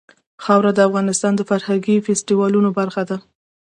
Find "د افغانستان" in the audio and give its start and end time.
0.73-1.33